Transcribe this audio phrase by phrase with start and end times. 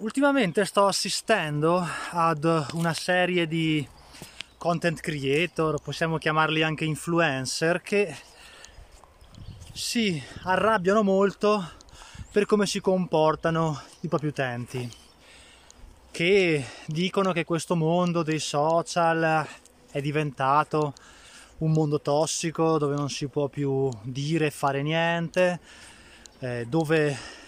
[0.00, 3.86] ultimamente sto assistendo ad una serie di
[4.56, 8.14] content creator, possiamo chiamarli anche influencer, che
[9.72, 11.72] si arrabbiano molto
[12.30, 14.90] per come si comportano i propri utenti,
[16.10, 19.46] che dicono che questo mondo dei social
[19.90, 20.94] è diventato
[21.58, 25.60] un mondo tossico dove non si può più dire e fare niente,
[26.38, 27.39] eh, dove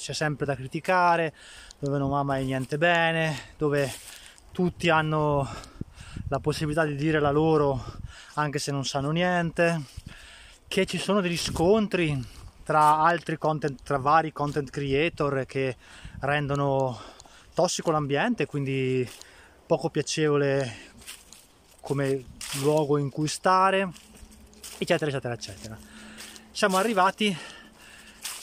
[0.00, 1.34] c'è sempre da criticare,
[1.78, 3.92] dove non va mai niente bene, dove
[4.50, 5.46] tutti hanno
[6.28, 7.98] la possibilità di dire la loro
[8.34, 9.82] anche se non sanno niente,
[10.66, 12.18] che ci sono degli scontri
[12.64, 15.76] tra altri content, tra vari content creator che
[16.20, 16.98] rendono
[17.52, 19.06] tossico l'ambiente, quindi
[19.66, 20.88] poco piacevole
[21.80, 22.24] come
[22.62, 23.86] luogo in cui stare,
[24.78, 25.78] eccetera, eccetera, eccetera.
[26.52, 27.36] Siamo arrivati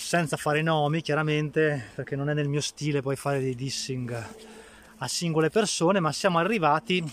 [0.08, 4.28] senza fare nomi, chiaramente, perché non è nel mio stile poi fare dei dissing
[5.00, 7.04] a singole persone, ma siamo arrivati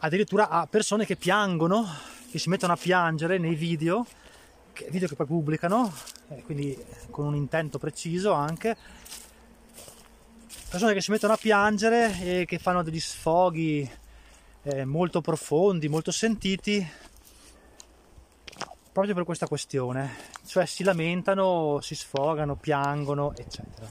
[0.00, 1.88] addirittura a persone che piangono,
[2.30, 4.06] che si mettono a piangere nei video,
[4.90, 5.90] video che poi pubblicano,
[6.44, 6.76] quindi
[7.08, 8.76] con un intento preciso anche,
[10.68, 13.90] persone che si mettono a piangere e che fanno degli sfoghi
[14.64, 16.86] eh, molto profondi, molto sentiti,
[18.92, 23.88] proprio per questa questione, cioè si lamentano, si sfogano, piangono, eccetera.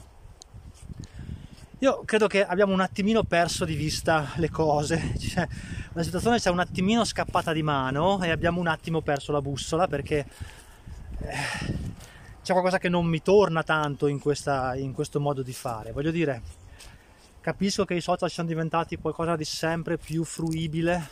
[1.78, 5.48] Io credo che abbiamo un attimino perso di vista le cose, cioè,
[5.94, 9.40] la situazione ci è un attimino scappata di mano e abbiamo un attimo perso la
[9.40, 10.26] bussola perché
[11.20, 11.34] eh,
[12.42, 15.92] c'è qualcosa che non mi torna tanto in, questa, in questo modo di fare.
[15.92, 16.42] Voglio dire,
[17.40, 21.08] capisco che i social siano diventati qualcosa di sempre più fruibile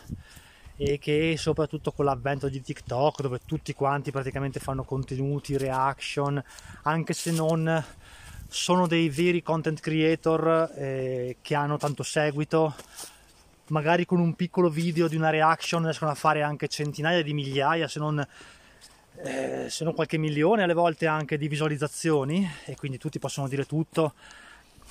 [0.80, 6.40] e che soprattutto con l'avvento di TikTok dove tutti quanti praticamente fanno contenuti, reaction,
[6.82, 7.84] anche se non
[8.46, 12.74] sono dei veri content creator eh, che hanno tanto seguito,
[13.66, 17.88] magari con un piccolo video di una reaction riescono a fare anche centinaia di migliaia,
[17.88, 18.24] se non,
[19.24, 23.67] eh, se non qualche milione alle volte anche di visualizzazioni e quindi tutti possono dire
[23.67, 24.14] tutto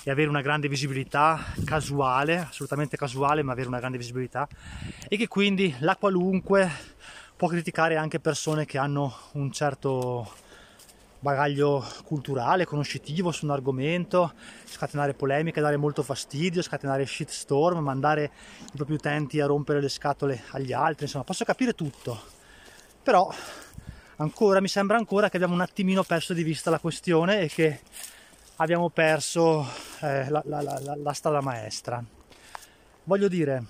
[0.03, 4.47] e avere una grande visibilità casuale, assolutamente casuale, ma avere una grande visibilità
[5.07, 6.69] e che quindi la qualunque
[7.35, 10.45] può criticare anche persone che hanno un certo
[11.19, 14.33] bagaglio culturale, conoscitivo su un argomento,
[14.65, 18.31] scatenare polemiche, dare molto fastidio, scatenare shitstorm, mandare
[18.61, 22.21] i propri utenti a rompere le scatole agli altri, insomma, posso capire tutto.
[23.03, 23.31] Però
[24.17, 27.81] ancora mi sembra ancora che abbiamo un attimino perso di vista la questione e che
[28.57, 29.67] abbiamo perso
[30.01, 32.03] eh, la, la, la, la strada maestra.
[33.03, 33.65] Voglio dire,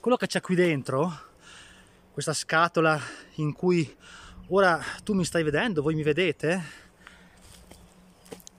[0.00, 1.12] quello che c'è qui dentro,
[2.12, 3.00] questa scatola
[3.36, 3.96] in cui
[4.48, 6.86] ora tu mi stai vedendo, voi mi vedete,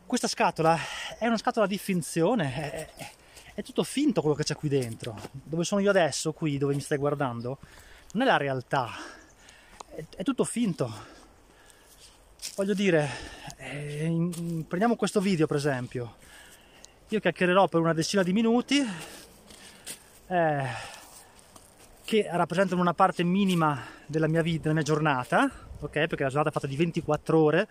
[0.05, 0.77] questa scatola
[1.17, 2.55] è una scatola di finzione,
[2.95, 3.09] è,
[3.55, 5.19] è, tutto finto quello che c'è qui dentro.
[5.31, 7.59] Dove sono io adesso, qui dove mi stai guardando,
[8.13, 8.89] non è la realtà,
[9.89, 11.17] è, è tutto finto
[12.55, 13.09] voglio dire,
[13.71, 16.15] eh, prendiamo questo video per esempio,
[17.09, 18.85] io chiacchiererò per una decina di minuti
[20.27, 20.63] eh,
[22.03, 25.49] che rappresentano una parte minima della mia vita, della mia giornata,
[25.79, 25.89] ok?
[25.89, 27.67] Perché la giornata è fatta di 24 ore,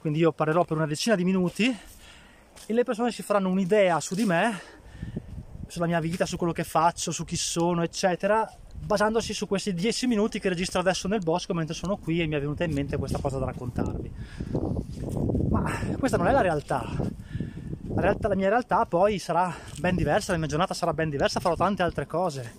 [0.00, 1.76] quindi io parlerò per una decina di minuti
[2.66, 4.58] e le persone si faranno un'idea su di me,
[5.74, 8.48] sulla mia vita, su quello che faccio, su chi sono, eccetera,
[8.78, 12.36] basandosi su questi 10 minuti che registro adesso nel bosco mentre sono qui e mi
[12.36, 14.12] è venuta in mente questa cosa da raccontarvi.
[15.50, 15.64] Ma
[15.98, 16.88] questa non è la realtà.
[17.88, 21.40] La, realtà, la mia realtà poi sarà ben diversa, la mia giornata sarà ben diversa,
[21.40, 22.54] farò tante altre cose.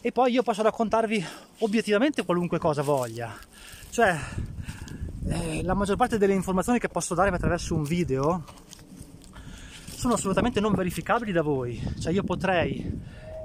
[0.00, 1.22] E poi io posso raccontarvi
[1.58, 3.30] obiettivamente qualunque cosa voglia.
[3.90, 4.18] Cioè,
[5.28, 8.44] eh, la maggior parte delle informazioni che posso darvi attraverso un video
[10.00, 11.78] sono assolutamente non verificabili da voi.
[12.00, 12.90] Cioè, io potrei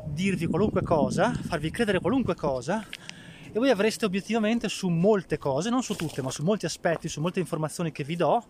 [0.06, 2.88] dirvi qualunque cosa, farvi credere qualunque cosa
[3.52, 7.20] e voi avreste obiettivamente su molte cose, non su tutte, ma su molti aspetti, su
[7.20, 8.42] molte informazioni che vi do,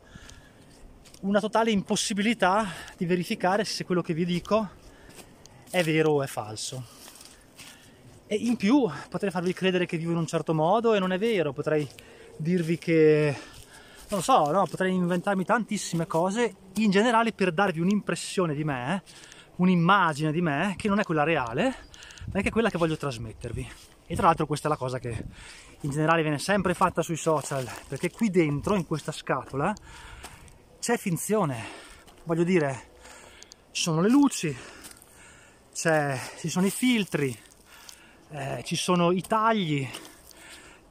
[1.21, 4.69] una totale impossibilità di verificare se quello che vi dico
[5.71, 6.85] è vero o è falso.
[8.27, 11.18] E in più potrei farvi credere che vivo in un certo modo e non è
[11.18, 11.89] vero, potrei
[12.38, 13.35] dirvi che
[14.10, 19.04] non so, no, potrei inventarmi tantissime cose in generale per darvi un'impressione di me
[19.57, 21.75] un'immagine di me che non è quella reale,
[22.31, 23.72] ma è che quella che voglio trasmettervi.
[24.07, 25.25] E tra l'altro questa è la cosa che
[25.81, 29.74] in generale viene sempre fatta sui social, perché qui dentro, in questa scatola,
[30.80, 31.84] c'è finzione.
[32.24, 32.94] Voglio dire,
[33.72, 34.56] ci sono le luci,
[35.72, 37.38] ci sono i filtri,
[38.30, 39.88] eh, ci sono i tagli,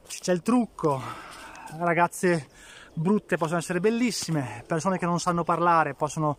[0.07, 1.01] c'è il trucco,
[1.77, 2.49] ragazze
[2.95, 6.37] brutte possono essere bellissime, persone che non sanno parlare possono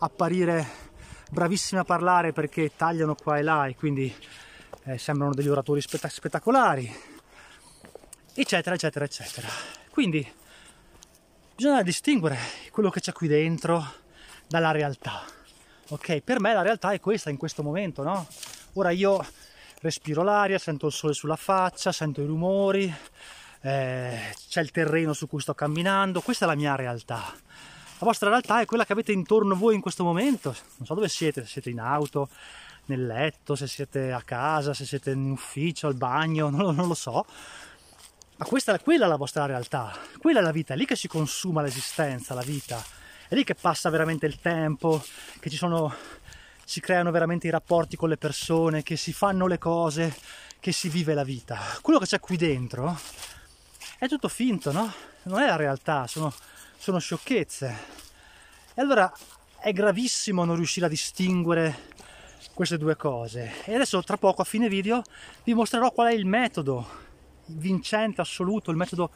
[0.00, 0.90] apparire
[1.30, 4.14] bravissime a parlare perché tagliano qua e là e quindi
[4.84, 6.94] eh, sembrano degli oratori spett- spettacolari,
[8.34, 9.48] eccetera, eccetera, eccetera.
[9.90, 10.30] Quindi
[11.54, 12.36] bisogna distinguere
[12.70, 13.82] quello che c'è qui dentro
[14.46, 15.24] dalla realtà.
[15.88, 18.26] Ok, per me la realtà è questa in questo momento, no?
[18.74, 19.24] Ora io
[19.80, 22.94] respiro l'aria, sento il sole sulla faccia, sento i rumori,
[23.62, 27.32] eh, c'è il terreno su cui sto camminando, questa è la mia realtà.
[27.98, 30.94] La vostra realtà è quella che avete intorno a voi in questo momento, non so
[30.94, 32.28] dove siete, se siete in auto,
[32.86, 36.94] nel letto, se siete a casa, se siete in ufficio, al bagno, non, non lo
[36.94, 37.24] so.
[38.36, 41.06] Ma questa, quella è la vostra realtà, quella è la vita, è lì che si
[41.06, 42.82] consuma l'esistenza, la vita,
[43.28, 45.00] è lì che passa veramente il tempo,
[45.38, 45.94] che ci sono,
[46.64, 50.16] si creano veramente i rapporti con le persone, che si fanno le cose,
[50.58, 51.60] che si vive la vita.
[51.82, 52.98] Quello che c'è qui dentro
[54.02, 54.92] è tutto finto, no?
[55.22, 56.34] Non è la realtà, sono,
[56.76, 57.78] sono sciocchezze.
[58.74, 59.12] E allora
[59.60, 61.90] è gravissimo non riuscire a distinguere
[62.52, 63.62] queste due cose.
[63.64, 65.04] E adesso tra poco a fine video
[65.44, 66.84] vi mostrerò qual è il metodo
[67.46, 69.12] vincente, assoluto, il metodo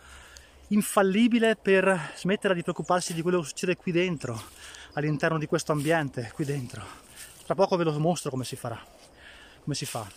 [0.69, 4.41] infallibile per smettere di preoccuparsi di quello che succede qui dentro,
[4.93, 6.85] all'interno di questo ambiente, qui dentro.
[7.45, 8.81] Tra poco ve lo mostro come si farà,
[9.65, 10.09] come si fa.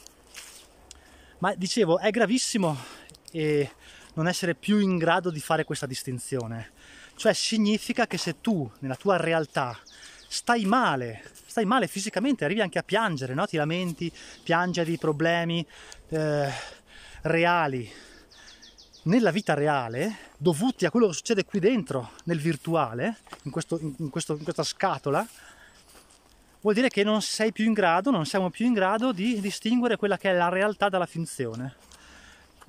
[1.40, 2.78] Ma dicevo, è gravissimo
[3.32, 3.72] e
[4.20, 6.72] non essere più in grado di fare questa distinzione.
[7.16, 9.78] Cioè significa che se tu nella tua realtà
[10.28, 13.46] stai male, stai male fisicamente, arrivi anche a piangere, no?
[13.46, 14.12] ti lamenti,
[14.44, 15.66] piangi di problemi
[16.10, 16.52] eh,
[17.22, 17.90] reali
[19.04, 24.10] nella vita reale, dovuti a quello che succede qui dentro, nel virtuale, in, questo, in,
[24.10, 25.26] questo, in questa scatola,
[26.60, 29.96] vuol dire che non sei più in grado, non siamo più in grado di distinguere
[29.96, 31.88] quella che è la realtà dalla finzione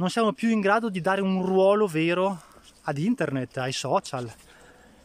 [0.00, 2.41] non siamo più in grado di dare un ruolo vero
[2.85, 4.32] ad internet, ai social,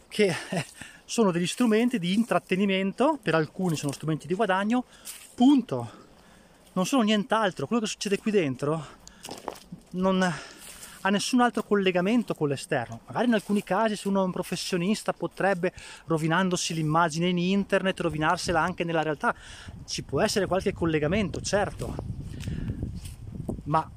[0.08, 0.34] che
[1.04, 4.86] sono degli strumenti di intrattenimento, per alcuni sono strumenti di guadagno,
[5.36, 6.04] punto.
[6.72, 7.68] Non sono nient'altro.
[7.68, 8.86] Quello che succede qui dentro
[9.92, 13.02] non ha nessun altro collegamento con l'esterno.
[13.08, 15.74] Magari in alcuni casi se uno è un professionista potrebbe,
[16.06, 19.36] rovinandosi l'immagine in internet, rovinarsela anche nella realtà.
[19.86, 21.96] Ci può essere qualche collegamento, certo,
[23.66, 23.90] ma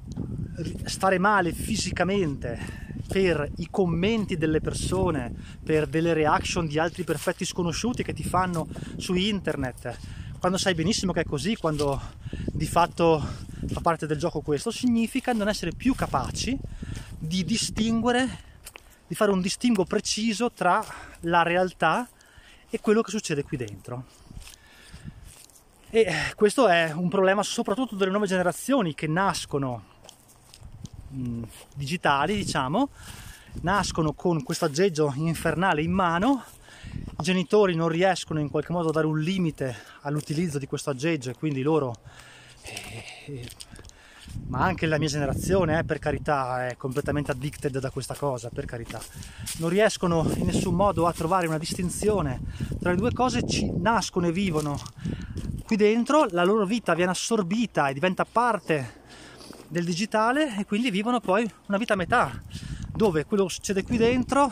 [0.85, 5.33] stare male fisicamente per i commenti delle persone,
[5.63, 8.67] per delle reaction di altri perfetti sconosciuti che ti fanno
[8.97, 9.97] su internet,
[10.39, 11.99] quando sai benissimo che è così, quando
[12.45, 13.19] di fatto
[13.67, 16.57] fa parte del gioco questo, significa non essere più capaci
[17.17, 18.47] di distinguere,
[19.07, 20.83] di fare un distinguo preciso tra
[21.21, 22.07] la realtà
[22.69, 24.05] e quello che succede qui dentro.
[25.89, 29.88] E questo è un problema soprattutto delle nuove generazioni che nascono
[31.09, 31.43] mh,
[31.75, 32.89] digitali, diciamo,
[33.61, 36.43] nascono con questo aggeggio infernale in mano.
[37.19, 41.29] I genitori non riescono in qualche modo a dare un limite all'utilizzo di questo aggeggio
[41.29, 41.95] e quindi loro,
[42.61, 43.47] eh,
[44.47, 48.65] ma anche la mia generazione, eh, per carità, è completamente addicted da questa cosa, per
[48.65, 49.01] carità.
[49.57, 52.41] Non riescono in nessun modo a trovare una distinzione
[52.79, 54.79] tra le due cose, ci nascono e vivono
[55.65, 58.97] qui dentro, la loro vita viene assorbita e diventa parte
[59.69, 62.41] del digitale e quindi vivono poi una vita a metà,
[62.93, 64.51] dove quello che succede qui dentro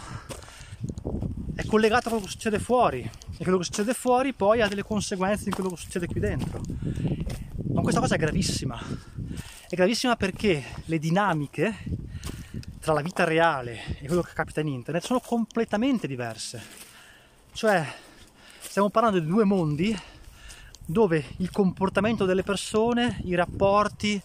[1.55, 4.83] è collegato a quello che succede fuori e quello che succede fuori poi ha delle
[4.83, 6.61] conseguenze in quello che succede qui dentro.
[7.73, 8.79] Ma questa cosa è gravissima.
[9.67, 11.75] È gravissima perché le dinamiche
[12.79, 16.61] tra la vita reale e quello che capita in internet sono completamente diverse.
[17.51, 17.85] Cioè,
[18.59, 19.99] stiamo parlando di due mondi
[20.85, 24.21] dove il comportamento delle persone, i rapporti,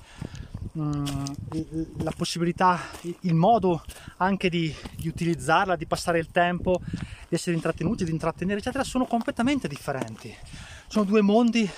[0.75, 2.81] la possibilità,
[3.21, 3.83] il modo
[4.19, 6.81] anche di, di, utilizzarla, di passare il tempo,
[7.29, 10.35] di essere intrattenuti, di intrattenere, eccetera, sono completamente differenti.
[10.87, 11.69] Sono due mondi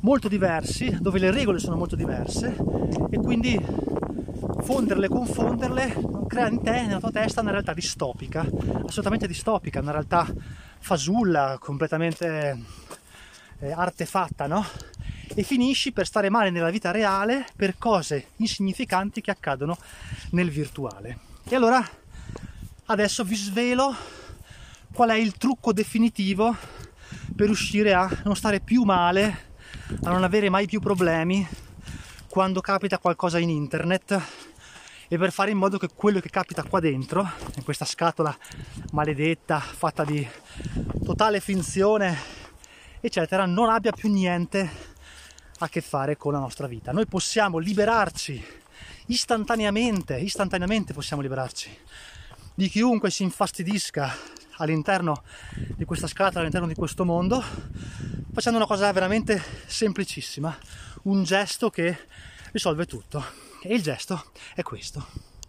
[0.00, 2.56] molto diversi, dove le regole sono molto diverse
[3.10, 3.60] e quindi
[4.62, 8.40] fonderle, confonderle crea in te, nella tua testa, una realtà distopica,
[8.86, 10.26] assolutamente distopica, una realtà
[10.78, 12.62] fasulla, completamente
[13.60, 14.64] eh, artefatta, no?
[15.38, 19.78] E finisci per stare male nella vita reale per cose insignificanti che accadono
[20.30, 21.18] nel virtuale.
[21.44, 21.80] E allora
[22.86, 23.94] adesso vi svelo
[24.92, 26.56] qual è il trucco definitivo
[27.36, 29.52] per riuscire a non stare più male,
[30.02, 31.46] a non avere mai più problemi
[32.28, 34.20] quando capita qualcosa in internet
[35.06, 38.36] e per fare in modo che quello che capita qua dentro, in questa scatola
[38.90, 40.26] maledetta fatta di
[41.04, 42.18] totale finzione,
[43.00, 44.87] eccetera, non abbia più niente
[45.58, 46.92] a che fare con la nostra vita.
[46.92, 48.44] Noi possiamo liberarci
[49.06, 51.76] istantaneamente, istantaneamente possiamo liberarci
[52.58, 54.12] di chiunque si infastidisca
[54.56, 55.22] all'interno
[55.76, 57.40] di questa scatola, all'interno di questo mondo,
[58.32, 60.58] facendo una cosa veramente semplicissima,
[61.02, 61.96] un gesto che
[62.50, 63.24] risolve tutto.
[63.62, 65.27] E il gesto è questo.